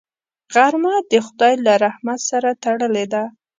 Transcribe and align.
غرمه 0.53 0.95
د 1.11 1.13
خدای 1.27 1.53
له 1.65 1.73
رحمت 1.83 2.19
سره 2.29 2.49
تړلې 2.63 3.05
ده 3.13 3.23